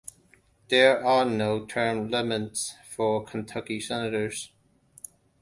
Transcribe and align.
There 0.69 1.05
are 1.05 1.25
no 1.25 1.63
term 1.63 2.09
limits 2.09 2.73
for 2.89 3.23
Kentucky 3.23 3.79
Senators. 3.79 4.51